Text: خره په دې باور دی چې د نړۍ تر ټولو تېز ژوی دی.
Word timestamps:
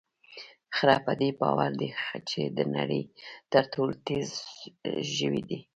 خره 0.75 0.97
په 1.05 1.11
دې 1.19 1.29
باور 1.41 1.71
دی 1.79 1.89
چې 2.29 2.41
د 2.57 2.59
نړۍ 2.75 3.03
تر 3.51 3.63
ټولو 3.73 3.93
تېز 4.07 4.27
ژوی 5.15 5.41
دی. 5.49 5.59